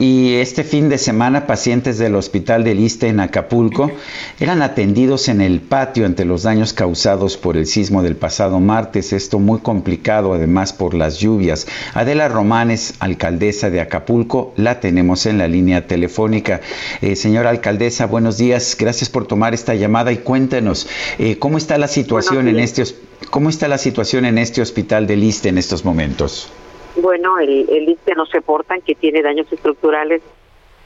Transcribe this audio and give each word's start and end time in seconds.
Y 0.00 0.36
este 0.36 0.64
fin 0.64 0.88
de 0.88 0.96
semana, 0.96 1.46
pacientes 1.46 1.98
del 1.98 2.14
Hospital 2.14 2.64
del 2.64 2.80
Iste 2.80 3.08
en 3.08 3.20
Acapulco 3.20 3.92
eran 4.40 4.62
atendidos 4.62 5.28
en 5.28 5.42
el 5.42 5.60
patio 5.60 6.06
ante 6.06 6.24
los 6.24 6.42
daños 6.44 6.72
causados 6.72 7.36
por 7.36 7.58
el 7.58 7.66
sismo 7.66 8.02
del 8.02 8.16
pasado 8.16 8.60
martes. 8.60 9.12
Esto 9.12 9.38
muy 9.38 9.58
complicado, 9.58 10.32
además, 10.32 10.72
por 10.72 10.94
las 10.94 11.18
lluvias. 11.18 11.66
Adela 11.92 12.28
Romanes, 12.28 12.94
alcaldesa 12.98 13.68
de 13.68 13.82
Acapulco, 13.82 14.54
la 14.56 14.80
tenemos 14.80 15.26
en 15.26 15.36
la 15.36 15.48
línea 15.48 15.86
telefónica. 15.86 16.62
Eh, 17.02 17.14
señora 17.14 17.50
alcaldesa, 17.50 18.06
buenos 18.06 18.38
días. 18.38 18.78
Gracias 18.80 19.10
por 19.10 19.26
tomar 19.26 19.52
esta 19.52 19.74
llamada 19.74 20.12
y 20.12 20.16
cuéntenos 20.16 20.88
eh, 21.18 21.36
cómo 21.38 21.58
está 21.58 21.76
la 21.76 21.88
situación 21.88 22.48
en 22.48 22.58
este 22.58 22.84
cómo 23.28 23.50
está 23.50 23.68
la 23.68 23.76
situación 23.76 24.24
en 24.24 24.38
este 24.38 24.62
Hospital 24.62 25.06
del 25.06 25.24
Iste 25.24 25.50
en 25.50 25.58
estos 25.58 25.84
momentos. 25.84 26.48
Bueno, 26.96 27.38
el, 27.38 27.68
el 27.70 27.88
ISTE 27.88 28.14
nos 28.14 28.30
reportan 28.32 28.82
que 28.82 28.94
tiene 28.94 29.22
daños 29.22 29.50
estructurales 29.52 30.22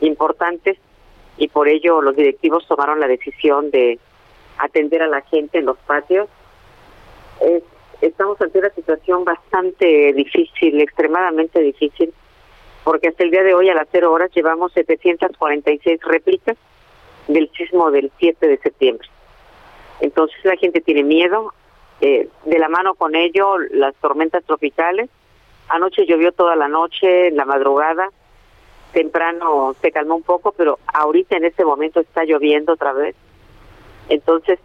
importantes 0.00 0.78
y 1.36 1.48
por 1.48 1.68
ello 1.68 2.00
los 2.00 2.14
directivos 2.14 2.66
tomaron 2.66 3.00
la 3.00 3.08
decisión 3.08 3.70
de 3.70 3.98
atender 4.58 5.02
a 5.02 5.08
la 5.08 5.22
gente 5.22 5.58
en 5.58 5.66
los 5.66 5.78
patios. 5.78 6.28
estamos 8.00 8.40
ante 8.40 8.58
una 8.58 8.70
situación 8.70 9.24
bastante 9.24 10.12
difícil, 10.12 10.80
extremadamente 10.80 11.60
difícil, 11.60 12.12
porque 12.84 13.08
hasta 13.08 13.24
el 13.24 13.30
día 13.30 13.42
de 13.42 13.54
hoy 13.54 13.68
a 13.68 13.74
las 13.74 13.88
cero 13.90 14.12
horas 14.12 14.30
llevamos 14.34 14.72
746 14.72 16.00
réplicas 16.02 16.56
del 17.28 17.50
sismo 17.56 17.90
del 17.90 18.12
7 18.18 18.46
de 18.46 18.58
septiembre. 18.58 19.08
Entonces 20.00 20.36
la 20.44 20.56
gente 20.56 20.80
tiene 20.80 21.02
miedo, 21.02 21.54
eh, 22.00 22.28
de 22.44 22.58
la 22.58 22.68
mano 22.68 22.94
con 22.94 23.14
ello 23.14 23.58
las 23.58 23.94
tormentas 23.96 24.44
tropicales, 24.44 25.08
Anoche 25.68 26.06
llovió 26.06 26.32
toda 26.32 26.56
la 26.56 26.68
noche, 26.68 27.28
en 27.28 27.36
la 27.36 27.44
madrugada, 27.44 28.10
temprano 28.92 29.74
se 29.82 29.90
calmó 29.90 30.16
un 30.16 30.22
poco, 30.22 30.52
pero 30.52 30.78
ahorita 30.86 31.36
en 31.36 31.44
este 31.44 31.64
momento 31.64 32.00
está 32.00 32.24
lloviendo 32.24 32.74
otra 32.74 32.92
vez. 32.92 33.16
Entonces, 34.08 34.58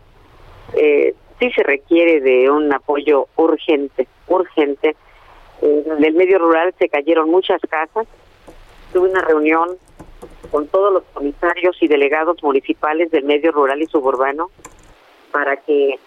eh, 0.75 1.15
sí 1.39 1.51
se 1.51 1.63
requiere 1.63 2.21
de 2.21 2.49
un 2.49 2.71
apoyo 2.71 3.27
urgente, 3.35 4.07
urgente. 4.27 4.95
en 5.61 6.03
el 6.03 6.13
medio 6.13 6.39
rural 6.39 6.73
se 6.77 6.89
cayeron 6.89 7.29
muchas 7.29 7.59
casas. 7.69 8.07
Tuve 8.93 9.09
una 9.09 9.21
reunión 9.21 9.77
con 10.51 10.67
todos 10.67 10.93
los 10.93 11.03
comisarios 11.13 11.77
y 11.81 11.87
delegados 11.87 12.41
municipales 12.43 13.11
del 13.11 13.23
medio 13.23 13.51
rural 13.51 13.81
y 13.81 13.87
suburbano 13.87 14.49
para 15.31 15.57
que 15.57 15.99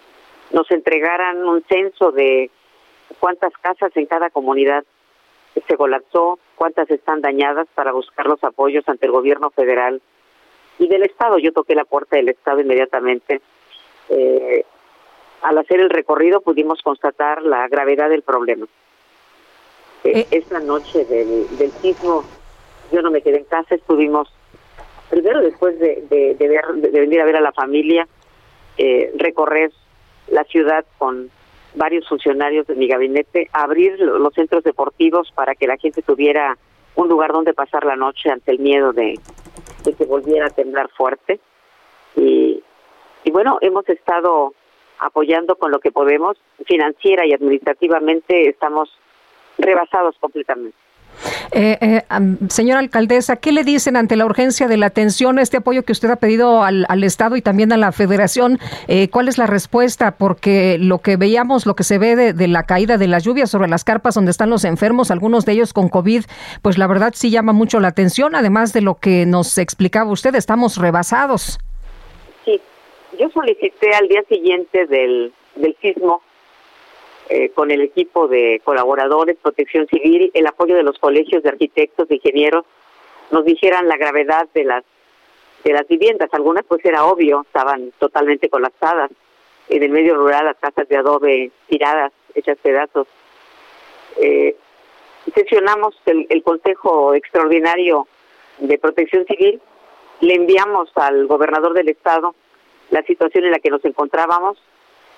nos 0.51 0.69
entregaran 0.71 1.45
un 1.47 1.63
censo 1.63 2.11
de 2.11 2.49
cuántas 3.23 3.53
casas 3.53 3.95
en 3.95 4.05
cada 4.05 4.29
comunidad 4.31 4.83
se 5.65 5.77
colapsó, 5.77 6.39
cuántas 6.57 6.91
están 6.91 7.21
dañadas 7.21 7.69
para 7.73 7.93
buscar 7.93 8.25
los 8.25 8.43
apoyos 8.43 8.83
ante 8.89 9.05
el 9.05 9.13
gobierno 9.13 9.49
federal 9.49 10.01
y 10.77 10.89
del 10.89 11.03
Estado. 11.03 11.37
Yo 11.37 11.53
toqué 11.53 11.73
la 11.73 11.85
puerta 11.85 12.17
del 12.17 12.27
Estado 12.27 12.59
inmediatamente. 12.59 13.39
Eh, 14.09 14.65
al 15.41 15.57
hacer 15.57 15.79
el 15.79 15.89
recorrido 15.89 16.41
pudimos 16.41 16.81
constatar 16.81 17.43
la 17.43 17.65
gravedad 17.69 18.09
del 18.09 18.23
problema. 18.23 18.65
Eh, 20.03 20.19
eh. 20.19 20.27
esa 20.31 20.59
noche 20.59 21.05
del, 21.05 21.47
del 21.57 21.71
sismo 21.71 22.25
yo 22.91 23.01
no 23.01 23.09
me 23.09 23.21
quedé 23.21 23.37
en 23.37 23.45
casa, 23.45 23.75
estuvimos 23.75 24.27
primero 25.09 25.39
después 25.39 25.79
de, 25.79 26.03
de, 26.09 26.35
de, 26.35 26.99
venir 26.99 27.21
a 27.21 27.25
ver 27.25 27.37
a 27.37 27.41
la 27.41 27.53
familia, 27.53 28.05
recorrer 29.15 29.71
la 30.27 30.43
ciudad 30.43 30.83
con 30.97 31.31
varios 31.75 32.07
funcionarios 32.07 32.67
de 32.67 32.75
mi 32.75 32.87
gabinete 32.87 33.49
abrir 33.53 33.99
los 33.99 34.33
centros 34.33 34.63
deportivos 34.63 35.31
para 35.33 35.55
que 35.55 35.67
la 35.67 35.77
gente 35.77 36.01
tuviera 36.01 36.57
un 36.95 37.07
lugar 37.07 37.31
donde 37.31 37.53
pasar 37.53 37.85
la 37.85 37.95
noche 37.95 38.29
ante 38.29 38.51
el 38.51 38.59
miedo 38.59 38.93
de, 38.93 39.19
que 39.83 40.05
volviera 40.05 40.47
a 40.47 40.49
temblar 40.49 40.89
fuerte. 40.89 41.39
Y, 42.15 42.61
y 43.23 43.31
bueno, 43.31 43.57
hemos 43.61 43.87
estado 43.89 44.53
apoyando 44.99 45.55
con 45.55 45.71
lo 45.71 45.79
que 45.79 45.91
podemos, 45.91 46.37
financiera 46.65 47.25
y 47.25 47.33
administrativamente 47.33 48.49
estamos 48.49 48.89
rebasados 49.57 50.15
completamente. 50.19 50.82
Eh, 51.55 51.77
eh, 51.81 52.01
señora 52.49 52.79
alcaldesa, 52.79 53.35
¿qué 53.35 53.51
le 53.51 53.63
dicen 53.63 53.95
ante 53.95 54.15
la 54.15 54.25
urgencia 54.25 54.67
de 54.67 54.75
la 54.75 54.87
atención, 54.87 55.37
este 55.37 55.57
apoyo 55.57 55.83
que 55.83 55.91
usted 55.91 56.09
ha 56.09 56.15
pedido 56.15 56.63
al, 56.63 57.03
Estado 57.03 57.35
y 57.35 57.43
también 57.43 57.71
a 57.71 57.77
la 57.77 57.91
Federación? 57.91 58.57
Eh, 58.87 59.09
¿Cuál 59.09 59.27
es 59.27 59.37
la 59.37 59.45
respuesta? 59.45 60.17
Porque 60.17 60.77
lo 60.79 60.99
que 60.99 61.15
veíamos, 61.15 61.67
lo 61.67 61.75
que 61.75 61.83
se 61.83 61.99
ve 61.99 62.15
de, 62.15 62.47
la 62.47 62.63
caída 62.63 62.97
de 62.97 63.07
las 63.07 63.23
lluvias 63.23 63.51
sobre 63.51 63.67
las 63.69 63.83
carpas 63.83 64.15
donde 64.15 64.31
están 64.31 64.49
los 64.49 64.65
enfermos, 64.65 65.11
algunos 65.11 65.45
de 65.45 65.51
ellos 65.51 65.73
con 65.73 65.89
COVID, 65.89 66.23
pues 66.63 66.79
la 66.79 66.87
verdad 66.87 67.11
sí 67.15 67.29
llama 67.29 67.53
mucho 67.53 67.79
la 67.79 67.89
atención, 67.89 68.35
además 68.35 68.73
de 68.73 68.81
lo 68.81 68.95
que 68.95 69.27
nos 69.27 69.59
explicaba 69.59 70.09
usted, 70.09 70.33
estamos 70.33 70.77
rebasados. 70.77 71.59
Sí, 72.45 72.59
yo 73.19 73.29
solicité 73.29 73.93
al 73.93 74.07
día 74.07 74.23
siguiente 74.27 74.87
del, 74.87 75.31
del 75.55 75.75
sismo 75.81 76.23
eh, 77.35 77.49
con 77.49 77.71
el 77.71 77.81
equipo 77.81 78.27
de 78.27 78.61
colaboradores, 78.63 79.37
protección 79.41 79.87
civil, 79.87 80.29
el 80.35 80.45
apoyo 80.45 80.75
de 80.75 80.83
los 80.83 80.99
colegios 80.99 81.41
de 81.41 81.49
arquitectos, 81.49 82.07
de 82.07 82.17
ingenieros, 82.17 82.63
nos 83.31 83.43
dijeran 83.43 83.87
la 83.87 83.97
gravedad 83.97 84.47
de 84.53 84.63
las 84.65 84.83
de 85.63 85.73
las 85.73 85.87
viviendas. 85.87 86.29
Algunas 86.31 86.63
pues 86.65 86.85
era 86.85 87.05
obvio, 87.05 87.41
estaban 87.41 87.91
totalmente 87.97 88.49
colapsadas. 88.49 89.09
En 89.67 89.81
el 89.81 89.89
medio 89.89 90.15
rural 90.15 90.45
las 90.45 90.57
casas 90.57 90.87
de 90.87 90.95
adobe 90.95 91.49
tiradas, 91.67 92.13
hechas 92.35 92.59
pedazos. 92.61 93.07
Eh, 94.17 94.55
sesionamos 95.33 95.95
el, 96.05 96.27
el 96.29 96.43
Consejo 96.43 97.15
Extraordinario 97.15 98.07
de 98.59 98.77
Protección 98.77 99.25
Civil, 99.25 99.59
le 100.21 100.35
enviamos 100.35 100.91
al 100.93 101.25
gobernador 101.25 101.73
del 101.73 101.89
estado 101.89 102.35
la 102.91 103.01
situación 103.01 103.45
en 103.45 103.51
la 103.51 103.59
que 103.59 103.71
nos 103.71 103.83
encontrábamos, 103.85 104.61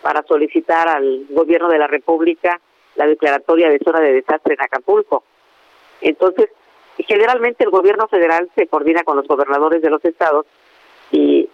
para 0.05 0.21
solicitar 0.21 0.87
al 0.87 1.25
gobierno 1.31 1.67
de 1.67 1.79
la 1.79 1.87
República 1.87 2.61
la 2.93 3.07
declaratoria 3.07 3.71
de 3.71 3.79
zona 3.79 4.01
de 4.01 4.13
desastre 4.13 4.53
en 4.53 4.61
Acapulco. 4.61 5.23
Entonces, 5.99 6.51
generalmente 6.99 7.63
el 7.63 7.71
gobierno 7.71 8.07
federal 8.07 8.47
se 8.53 8.67
coordina 8.67 9.03
con 9.03 9.17
los 9.17 9.27
gobernadores 9.27 9.81
de 9.81 9.89
los 9.89 10.05
estados 10.05 10.45
y, 11.09 11.49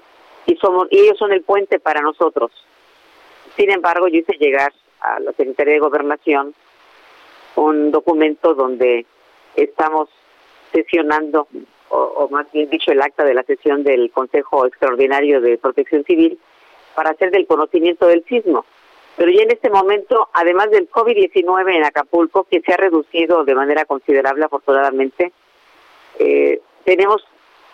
y, 0.47 0.55
somos, 0.57 0.89
y 0.91 0.99
ellos 0.99 1.17
son 1.17 1.31
el 1.31 1.43
puente 1.43 1.79
para 1.79 2.01
nosotros. 2.01 2.51
Sin 3.55 3.71
embargo, 3.71 4.09
yo 4.09 4.17
hice 4.17 4.33
llegar 4.33 4.73
a 4.99 5.21
la 5.21 5.31
Secretaría 5.31 5.75
de 5.75 5.79
Gobernación 5.79 6.53
un 7.55 7.89
documento 7.89 8.53
donde 8.53 9.05
estamos 9.55 10.09
sesionando, 10.73 11.47
o, 11.87 11.97
o, 11.97 12.27
más 12.27 12.51
bien 12.51 12.69
dicho, 12.69 12.91
el 12.91 13.01
acta 13.01 13.23
de 13.23 13.33
la 13.33 13.43
sesión 13.43 13.85
del 13.85 14.11
Consejo 14.11 14.65
Extraordinario 14.65 15.39
de 15.39 15.57
Protección 15.57 16.03
Civil, 16.03 16.37
para 16.95 17.11
hacer 17.11 17.31
del 17.31 17.47
conocimiento 17.47 18.07
del 18.07 18.23
sismo. 18.25 18.65
Pero 19.17 19.31
ya 19.31 19.43
en 19.43 19.51
este 19.51 19.69
momento, 19.69 20.29
además 20.33 20.71
del 20.71 20.89
COVID-19 20.89 21.75
en 21.75 21.83
Acapulco, 21.83 22.45
que 22.49 22.61
se 22.61 22.73
ha 22.73 22.77
reducido 22.77 23.43
de 23.43 23.55
manera 23.55 23.85
considerable 23.85 24.45
afortunadamente, 24.45 25.31
eh, 26.19 26.61
tenemos 26.85 27.23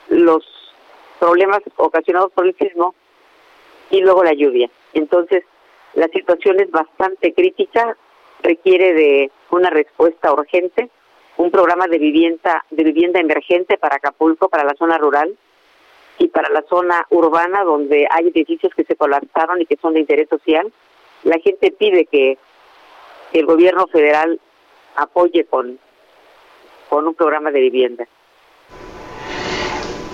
los 0.09 0.43
problemas 1.19 1.61
ocasionados 1.75 2.31
por 2.31 2.47
el 2.47 2.55
sismo 2.57 2.95
y 3.89 4.01
luego 4.01 4.23
la 4.23 4.33
lluvia. 4.33 4.69
Entonces, 4.93 5.43
la 5.93 6.07
situación 6.09 6.59
es 6.59 6.69
bastante 6.69 7.33
crítica, 7.33 7.95
requiere 8.41 8.93
de 8.93 9.31
una 9.51 9.69
respuesta 9.69 10.33
urgente, 10.33 10.89
un 11.37 11.51
programa 11.51 11.87
de 11.87 11.97
vivienda, 11.97 12.65
de 12.71 12.83
vivienda 12.83 13.19
emergente 13.19 13.77
para 13.77 13.97
Acapulco, 13.97 14.49
para 14.49 14.63
la 14.63 14.73
zona 14.73 14.97
rural, 14.97 15.35
y 16.19 16.27
para 16.27 16.49
la 16.49 16.63
zona 16.69 17.05
urbana 17.09 17.63
donde 17.63 18.07
hay 18.09 18.27
edificios 18.27 18.73
que 18.75 18.83
se 18.83 18.95
colapsaron 18.95 19.61
y 19.61 19.65
que 19.65 19.77
son 19.77 19.93
de 19.93 20.01
interés 20.01 20.27
social, 20.29 20.71
la 21.23 21.37
gente 21.39 21.71
pide 21.71 22.05
que, 22.05 22.37
el 23.33 23.45
gobierno 23.45 23.87
federal 23.87 24.39
apoye 24.95 25.45
con, 25.45 25.77
con 26.89 27.05
un 27.05 27.13
programa 27.13 27.51
de 27.51 27.59
vivienda. 27.59 28.07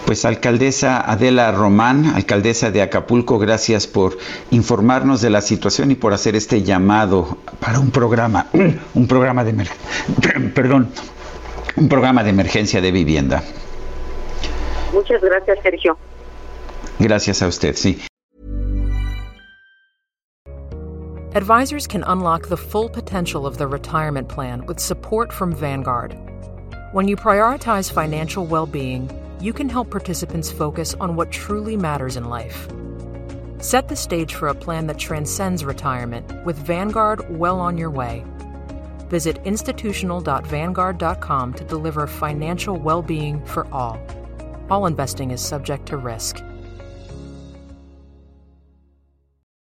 Pues 0.08 0.26
alcaldesa 0.26 1.00
Adela 1.00 1.52
Román, 1.52 2.08
alcaldesa 2.08 2.72
de 2.72 2.82
Acapulco, 2.82 3.38
gracias 3.38 3.86
por 3.86 4.18
informarnos 4.50 5.22
de 5.22 5.30
la 5.30 5.42
situación 5.42 5.92
y 5.92 5.96
por 5.96 6.12
hacer 6.12 6.36
este 6.36 6.64
llamado 6.64 7.38
para 7.60 7.80
un 7.80 7.92
programa, 7.92 8.48
un 8.96 9.08
programa 9.08 9.44
de 9.44 9.54
perdón, 10.56 10.90
un 11.78 11.88
programa 11.88 12.24
de 12.24 12.32
emergencia 12.32 12.82
de 12.82 12.92
vivienda. 12.92 13.44
Muchas 14.94 15.22
gracias, 15.22 15.60
Sergio. 15.60 15.98
Gracias 17.00 17.42
a 17.42 17.48
usted, 17.48 17.76
sí. 17.76 18.00
Advisors 21.36 21.88
can 21.88 22.04
unlock 22.04 22.48
the 22.48 22.56
full 22.56 22.88
potential 22.88 23.48
of 23.48 23.58
their 23.58 23.68
retirement 23.68 24.30
plan 24.30 24.64
with 24.68 24.80
support 24.80 25.34
from 25.34 25.52
Vanguard. 25.52 26.16
When 26.92 27.08
you 27.08 27.16
prioritize 27.16 27.92
financial 27.92 28.46
well 28.46 28.68
being, 28.68 29.10
you 29.42 29.52
can 29.52 29.68
help 29.68 29.90
participants 29.90 30.52
focus 30.52 30.94
on 31.00 31.16
what 31.16 31.32
truly 31.32 31.76
matters 31.76 32.18
in 32.18 32.26
life. 32.26 32.68
Set 33.60 33.88
the 33.88 33.96
stage 33.96 34.36
for 34.36 34.50
a 34.50 34.54
plan 34.54 34.86
that 34.86 35.00
transcends 35.00 35.66
retirement 35.66 36.46
with 36.46 36.56
Vanguard 36.58 37.28
well 37.36 37.60
on 37.60 37.80
your 37.80 37.90
way. 37.90 38.24
Visit 39.10 39.40
institutional.vanguard.com 39.44 41.54
to 41.56 41.64
deliver 41.64 42.06
financial 42.06 42.78
well 42.78 43.02
being 43.02 43.44
for 43.46 43.66
all. 43.74 44.00
All 44.70 44.86
investing 44.86 45.32
is 45.32 45.42
subject 45.42 45.86
to 45.88 45.98
risk. 45.98 46.42